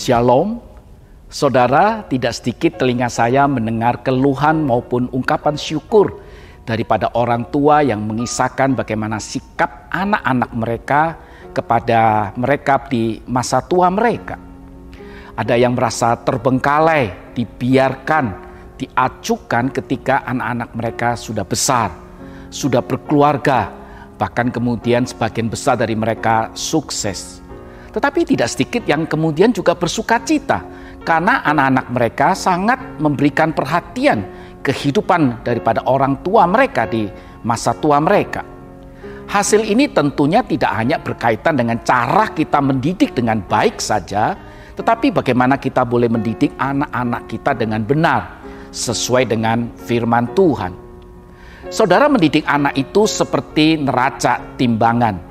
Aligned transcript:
Shalom, 0.00 0.56
saudara. 1.28 2.00
Tidak 2.08 2.32
sedikit 2.32 2.80
telinga 2.80 3.12
saya 3.12 3.44
mendengar 3.44 4.00
keluhan 4.00 4.64
maupun 4.64 5.12
ungkapan 5.12 5.60
syukur 5.60 6.24
daripada 6.64 7.12
orang 7.12 7.44
tua 7.52 7.84
yang 7.84 8.08
mengisahkan 8.08 8.72
bagaimana 8.72 9.20
sikap 9.20 9.92
anak-anak 9.92 10.50
mereka 10.56 11.02
kepada 11.52 12.32
mereka 12.32 12.80
di 12.88 13.20
masa 13.28 13.60
tua 13.60 13.92
mereka. 13.92 14.40
Ada 15.36 15.60
yang 15.60 15.76
merasa 15.76 16.16
terbengkalai, 16.16 17.36
dibiarkan, 17.36 18.24
diacukan 18.80 19.68
ketika 19.68 20.24
anak-anak 20.24 20.70
mereka 20.80 21.08
sudah 21.12 21.44
besar, 21.44 21.92
sudah 22.48 22.80
berkeluarga, 22.80 23.68
bahkan 24.16 24.48
kemudian 24.48 25.04
sebagian 25.04 25.52
besar 25.52 25.76
dari 25.76 25.92
mereka 25.92 26.48
sukses. 26.56 27.39
Tetapi 27.90 28.22
tidak 28.22 28.48
sedikit 28.50 28.86
yang 28.86 29.02
kemudian 29.06 29.50
juga 29.50 29.74
bersuka 29.74 30.22
cita 30.22 30.62
karena 31.02 31.42
anak-anak 31.42 31.86
mereka 31.90 32.28
sangat 32.38 32.78
memberikan 33.02 33.50
perhatian 33.50 34.22
kehidupan 34.62 35.42
daripada 35.42 35.82
orang 35.88 36.20
tua 36.22 36.46
mereka 36.46 36.86
di 36.86 37.10
masa 37.42 37.74
tua 37.74 37.98
mereka. 37.98 38.46
Hasil 39.30 39.62
ini 39.62 39.86
tentunya 39.90 40.42
tidak 40.42 40.74
hanya 40.74 40.98
berkaitan 40.98 41.54
dengan 41.54 41.78
cara 41.86 42.30
kita 42.34 42.58
mendidik 42.58 43.14
dengan 43.14 43.38
baik 43.46 43.78
saja, 43.78 44.34
tetapi 44.74 45.14
bagaimana 45.14 45.54
kita 45.54 45.86
boleh 45.86 46.10
mendidik 46.10 46.50
anak-anak 46.58 47.30
kita 47.30 47.54
dengan 47.54 47.86
benar 47.86 48.42
sesuai 48.74 49.30
dengan 49.30 49.70
firman 49.86 50.30
Tuhan. 50.34 50.74
Saudara 51.70 52.10
mendidik 52.10 52.42
anak 52.50 52.74
itu 52.74 53.06
seperti 53.06 53.78
neraca 53.78 54.42
timbangan 54.58 55.29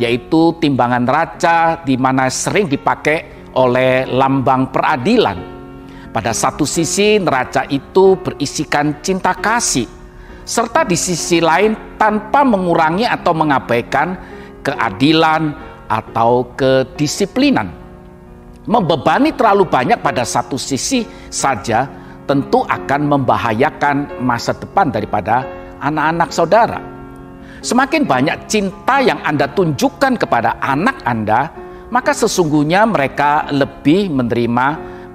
yaitu 0.00 0.56
timbangan 0.56 1.04
raca 1.04 1.84
di 1.84 2.00
mana 2.00 2.32
sering 2.32 2.64
dipakai 2.64 3.52
oleh 3.52 4.08
lambang 4.08 4.72
peradilan. 4.72 5.38
Pada 6.10 6.32
satu 6.34 6.66
sisi 6.66 7.20
neraca 7.20 7.68
itu 7.70 8.18
berisikan 8.18 8.98
cinta 8.98 9.36
kasih, 9.36 9.86
serta 10.42 10.82
di 10.82 10.98
sisi 10.98 11.38
lain 11.38 11.94
tanpa 12.00 12.42
mengurangi 12.42 13.06
atau 13.06 13.30
mengabaikan 13.36 14.18
keadilan 14.64 15.54
atau 15.86 16.50
kedisiplinan. 16.58 17.70
Membebani 18.66 19.36
terlalu 19.36 19.68
banyak 19.70 20.02
pada 20.02 20.26
satu 20.26 20.58
sisi 20.58 21.06
saja 21.30 21.86
tentu 22.26 22.62
akan 22.62 23.00
membahayakan 23.06 24.22
masa 24.22 24.54
depan 24.54 24.90
daripada 24.90 25.42
anak-anak 25.82 26.30
saudara. 26.30 26.99
Semakin 27.60 28.06
banyak 28.08 28.46
cinta 28.48 29.02
yang 29.02 29.20
Anda 29.26 29.50
tunjukkan 29.50 30.16
kepada 30.16 30.62
anak 30.62 31.02
Anda, 31.04 31.50
maka 31.90 32.14
sesungguhnya 32.14 32.86
mereka 32.86 33.50
lebih 33.50 34.08
menerima 34.14 34.66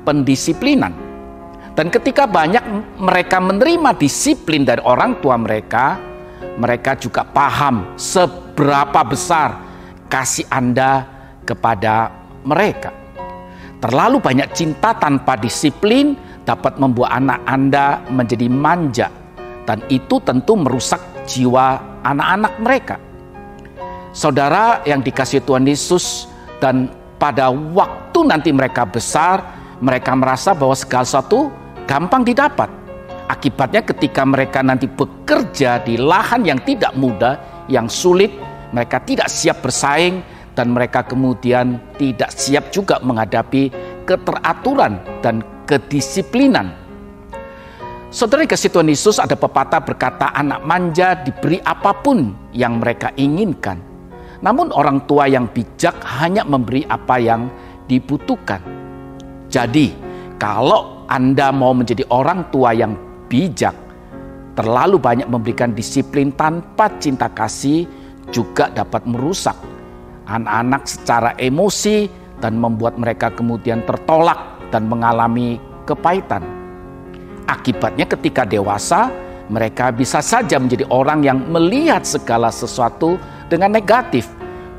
pendisiplinan. 0.03 0.93
Dan 1.75 1.91
ketika 1.91 2.27
banyak 2.29 2.63
mereka 2.99 3.39
menerima 3.39 3.97
disiplin 3.99 4.63
dari 4.63 4.79
orang 4.85 5.19
tua 5.19 5.35
mereka, 5.35 5.99
mereka 6.55 6.95
juga 6.95 7.27
paham 7.27 7.97
seberapa 7.99 9.03
besar 9.03 9.59
kasih 10.07 10.47
Anda 10.47 11.03
kepada 11.43 12.13
mereka. 12.47 12.93
Terlalu 13.83 14.23
banyak 14.23 14.49
cinta 14.55 14.95
tanpa 14.95 15.35
disiplin 15.35 16.15
dapat 16.47 16.79
membuat 16.79 17.19
anak 17.19 17.39
Anda 17.43 17.99
menjadi 18.07 18.47
manja, 18.47 19.09
dan 19.67 19.83
itu 19.91 20.21
tentu 20.23 20.55
merusak 20.55 21.01
jiwa 21.27 21.94
anak-anak 22.05 22.53
mereka. 22.61 22.95
Saudara 24.15 24.79
yang 24.87 25.03
dikasih 25.03 25.43
Tuhan 25.43 25.67
Yesus 25.67 26.29
dan 26.63 26.87
pada 27.19 27.51
waktu 27.51 28.19
nanti 28.23 28.53
mereka 28.53 28.87
besar, 28.87 29.43
mereka 29.83 30.15
merasa 30.15 30.55
bahwa 30.55 30.77
segala 30.77 31.03
sesuatu 31.03 31.51
gampang 31.89 32.23
didapat. 32.23 32.69
Akibatnya 33.25 33.81
ketika 33.81 34.21
mereka 34.21 34.61
nanti 34.61 34.85
bekerja 34.85 35.81
di 35.81 35.97
lahan 35.97 36.45
yang 36.45 36.61
tidak 36.61 36.93
mudah, 36.93 37.65
yang 37.67 37.89
sulit, 37.89 38.29
mereka 38.69 39.01
tidak 39.01 39.27
siap 39.27 39.65
bersaing 39.65 40.21
dan 40.53 40.71
mereka 40.71 41.03
kemudian 41.03 41.81
tidak 41.97 42.31
siap 42.31 42.69
juga 42.71 43.01
menghadapi 43.01 43.73
keteraturan 44.05 45.01
dan 45.25 45.41
kedisiplinan 45.65 46.84
Saudara 48.15 48.47
kasih 48.47 48.71
Tuhan 48.71 48.87
Yesus 48.87 49.19
ada 49.19 49.35
pepatah 49.35 49.83
berkata 49.83 50.31
anak 50.31 50.63
manja 50.63 51.19
diberi 51.19 51.59
apa 51.67 51.91
pun 51.91 52.31
yang 52.55 52.79
mereka 52.79 53.11
inginkan. 53.19 53.75
Namun 54.39 54.71
orang 54.71 55.03
tua 55.03 55.27
yang 55.27 55.51
bijak 55.51 55.99
hanya 55.99 56.47
memberi 56.47 56.87
apa 56.87 57.19
yang 57.19 57.51
dibutuhkan. 57.91 58.63
Jadi 59.51 59.91
kalau 60.39 61.03
Anda 61.11 61.51
mau 61.51 61.75
menjadi 61.75 62.07
orang 62.07 62.47
tua 62.55 62.71
yang 62.71 62.95
bijak, 63.27 63.75
terlalu 64.55 64.95
banyak 64.95 65.27
memberikan 65.27 65.75
disiplin 65.75 66.31
tanpa 66.39 66.87
cinta 67.03 67.27
kasih 67.27 67.83
juga 68.31 68.71
dapat 68.71 69.03
merusak 69.03 69.59
anak-anak 70.31 70.87
secara 70.87 71.35
emosi 71.35 72.07
dan 72.39 72.63
membuat 72.63 72.95
mereka 72.95 73.27
kemudian 73.35 73.83
tertolak 73.83 74.39
dan 74.71 74.87
mengalami 74.87 75.59
kepahitan. 75.83 76.64
Akibatnya 77.45 78.09
ketika 78.09 78.41
dewasa, 78.41 79.13
mereka 79.53 79.93
bisa 79.93 80.17
saja 80.25 80.57
menjadi 80.57 80.89
orang 80.89 81.21
yang 81.21 81.37
melihat 81.45 82.01
segala 82.01 82.49
sesuatu 82.49 83.21
dengan 83.45 83.69
negatif, 83.69 84.25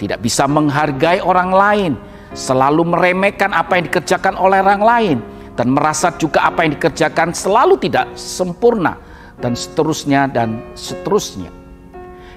tidak 0.03 0.19
bisa 0.19 0.51
menghargai 0.51 1.23
orang 1.23 1.51
lain, 1.55 1.93
selalu 2.35 2.83
meremehkan 2.91 3.55
apa 3.55 3.79
yang 3.79 3.87
dikerjakan 3.87 4.35
oleh 4.35 4.59
orang 4.59 4.83
lain, 4.83 5.19
dan 5.55 5.71
merasa 5.71 6.11
juga 6.19 6.51
apa 6.51 6.67
yang 6.67 6.75
dikerjakan 6.75 7.31
selalu 7.31 7.79
tidak 7.79 8.11
sempurna, 8.19 8.99
dan 9.39 9.55
seterusnya, 9.55 10.27
dan 10.27 10.59
seterusnya. 10.75 11.55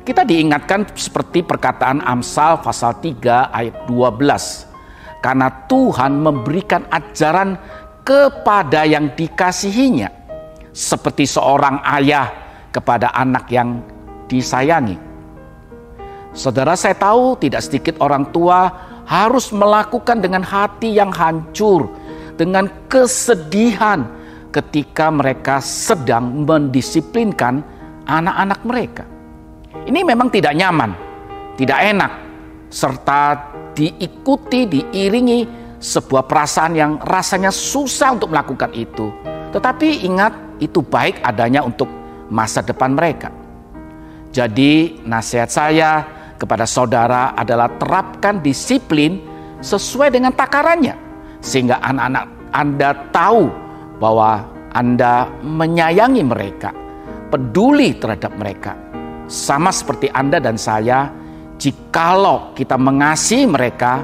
Kita 0.06 0.26
diingatkan 0.26 0.90
seperti 0.94 1.46
perkataan 1.46 2.02
Amsal 2.02 2.62
pasal 2.66 2.98
3 2.98 3.54
ayat 3.54 3.86
12. 3.86 4.70
Karena 5.20 5.52
Tuhan 5.68 6.16
memberikan 6.16 6.88
ajaran 6.88 7.60
kepada 8.10 8.90
yang 8.90 9.14
dikasihinya 9.14 10.10
seperti 10.74 11.30
seorang 11.30 11.78
ayah 12.02 12.26
kepada 12.74 13.14
anak 13.14 13.46
yang 13.54 13.86
disayangi. 14.26 14.98
Saudara, 16.34 16.74
saya 16.74 16.98
tahu 16.98 17.38
tidak 17.38 17.62
sedikit 17.62 18.02
orang 18.02 18.34
tua 18.34 18.66
harus 19.06 19.54
melakukan 19.54 20.26
dengan 20.26 20.42
hati 20.42 20.90
yang 20.98 21.14
hancur, 21.14 21.86
dengan 22.34 22.66
kesedihan 22.90 24.10
ketika 24.50 25.14
mereka 25.14 25.62
sedang 25.62 26.50
mendisiplinkan 26.50 27.62
anak-anak 28.10 28.60
mereka. 28.66 29.06
Ini 29.86 30.02
memang 30.02 30.34
tidak 30.34 30.58
nyaman, 30.58 30.98
tidak 31.62 31.78
enak, 31.78 32.12
serta 32.74 33.38
diikuti, 33.78 34.66
diiringi 34.66 35.69
sebuah 35.80 36.28
perasaan 36.28 36.76
yang 36.76 36.92
rasanya 37.00 37.50
susah 37.50 38.20
untuk 38.20 38.36
melakukan 38.36 38.72
itu. 38.76 39.10
Tetapi 39.56 40.06
ingat, 40.06 40.60
itu 40.60 40.84
baik 40.84 41.24
adanya 41.24 41.64
untuk 41.64 41.88
masa 42.28 42.60
depan 42.60 42.94
mereka. 42.94 43.32
Jadi, 44.30 45.02
nasihat 45.08 45.50
saya 45.50 45.92
kepada 46.38 46.68
saudara 46.70 47.34
adalah 47.34 47.72
terapkan 47.80 48.44
disiplin 48.44 49.18
sesuai 49.64 50.14
dengan 50.14 50.36
takarannya, 50.36 50.94
sehingga 51.42 51.82
anak-anak 51.82 52.26
Anda 52.54 52.90
tahu 53.10 53.50
bahwa 53.98 54.46
Anda 54.76 55.26
menyayangi 55.42 56.24
mereka, 56.28 56.70
peduli 57.34 57.98
terhadap 57.98 58.36
mereka, 58.38 58.78
sama 59.26 59.74
seperti 59.74 60.12
Anda 60.14 60.38
dan 60.38 60.60
saya. 60.60 61.10
Jikalau 61.60 62.56
kita 62.56 62.80
mengasihi 62.80 63.44
mereka, 63.44 64.00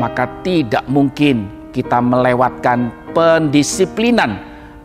maka 0.00 0.24
tidak 0.40 0.88
mungkin 0.88 1.68
kita 1.76 2.00
melewatkan 2.00 2.88
pendisiplinan 3.12 4.40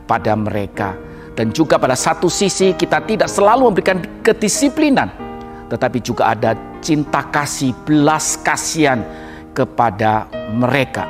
pada 0.06 0.36
mereka 0.36 0.94
dan 1.36 1.52
juga 1.52 1.76
pada 1.76 2.00
satu 2.00 2.32
sisi 2.32 2.72
kita 2.76 3.04
tidak 3.04 3.28
selalu 3.28 3.72
memberikan 3.72 4.00
kedisiplinan, 4.24 5.12
tetapi 5.68 6.00
juga 6.00 6.32
ada 6.32 6.56
cinta 6.80 7.28
kasih, 7.28 7.76
belas 7.84 8.40
kasihan 8.40 9.04
kepada 9.52 10.32
mereka. 10.56 11.04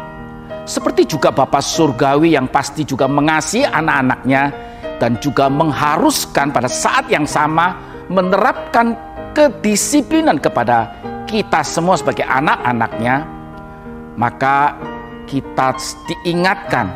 Seperti 0.65 1.05
juga 1.05 1.29
Bapak 1.29 1.61
Surgawi 1.61 2.33
yang 2.33 2.49
pasti 2.49 2.81
juga 2.81 3.05
mengasihi 3.05 3.69
anak-anaknya 3.69 4.43
dan 4.97 5.13
juga 5.21 5.45
mengharuskan 5.45 6.49
pada 6.49 6.65
saat 6.65 7.05
yang 7.05 7.29
sama 7.29 7.77
menerapkan 8.09 8.97
kedisiplinan 9.37 10.41
kepada 10.41 10.89
kita 11.29 11.61
semua 11.61 12.01
sebagai 12.01 12.25
anak-anaknya, 12.25 13.34
maka 14.15 14.75
kita 15.27 15.75
diingatkan 16.07 16.87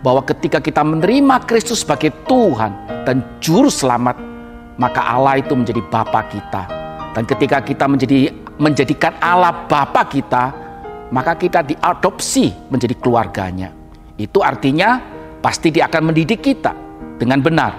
bahwa 0.00 0.24
ketika 0.24 0.60
kita 0.60 0.80
menerima 0.80 1.44
Kristus 1.44 1.84
sebagai 1.84 2.12
Tuhan 2.24 2.72
dan 3.04 3.20
Juru 3.40 3.68
Selamat, 3.68 4.16
maka 4.80 5.00
Allah 5.04 5.40
itu 5.40 5.52
menjadi 5.52 5.80
Bapa 5.92 6.24
kita. 6.28 6.62
Dan 7.12 7.26
ketika 7.26 7.60
kita 7.60 7.84
menjadi 7.84 8.32
menjadikan 8.60 9.12
Allah 9.20 9.66
Bapa 9.68 10.04
kita, 10.08 10.52
maka 11.12 11.36
kita 11.36 11.64
diadopsi 11.64 12.52
menjadi 12.70 12.94
keluarganya. 12.96 13.72
Itu 14.16 14.44
artinya 14.44 15.00
pasti 15.40 15.72
dia 15.72 15.88
akan 15.88 16.12
mendidik 16.12 16.40
kita 16.44 16.72
dengan 17.16 17.40
benar. 17.40 17.72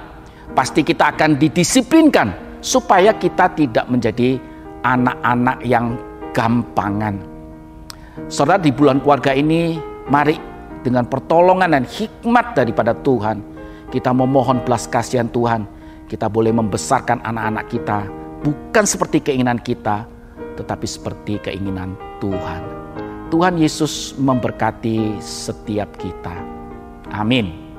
Pasti 0.52 0.84
kita 0.84 1.16
akan 1.16 1.40
didisiplinkan 1.40 2.60
supaya 2.60 3.16
kita 3.16 3.56
tidak 3.56 3.88
menjadi 3.88 4.36
anak-anak 4.84 5.58
yang 5.64 5.96
gampangan. 6.36 7.31
Saudara 8.28 8.60
di 8.60 8.76
bulan 8.76 9.00
keluarga 9.00 9.32
ini 9.32 9.80
mari 10.12 10.36
dengan 10.84 11.08
pertolongan 11.08 11.72
dan 11.72 11.86
hikmat 11.88 12.60
daripada 12.60 12.92
Tuhan 12.92 13.40
kita 13.88 14.12
memohon 14.12 14.60
belas 14.68 14.84
kasihan 14.90 15.32
Tuhan 15.32 15.64
kita 16.12 16.28
boleh 16.28 16.52
membesarkan 16.52 17.24
anak-anak 17.24 17.72
kita 17.72 18.00
bukan 18.44 18.84
seperti 18.84 19.24
keinginan 19.24 19.64
kita 19.64 20.04
tetapi 20.60 20.84
seperti 20.84 21.40
keinginan 21.40 21.96
Tuhan. 22.20 22.62
Tuhan 23.32 23.56
Yesus 23.56 24.20
memberkati 24.20 25.24
setiap 25.24 25.96
kita. 25.96 26.36
Amin. 27.16 27.71